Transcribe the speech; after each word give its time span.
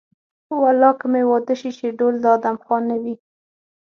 والله 0.61 0.91
که 0.99 1.05
مې 1.11 1.21
واده 1.31 1.53
شي 1.59 1.71
چې 1.77 1.95
ډول 1.99 2.15
د 2.21 2.25
ادم 2.35 2.55
خان 2.63 2.81
نه 2.91 2.97
وي. 3.03 3.15